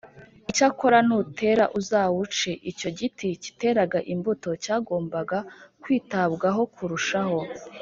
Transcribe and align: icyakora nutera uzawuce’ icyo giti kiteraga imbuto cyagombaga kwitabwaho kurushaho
icyakora 0.49 0.97
nutera 1.07 1.65
uzawuce’ 1.79 2.49
icyo 2.71 2.89
giti 2.97 3.27
kiteraga 3.43 3.99
imbuto 4.13 4.49
cyagombaga 4.63 5.39
kwitabwaho 5.81 6.61
kurushaho 6.75 7.39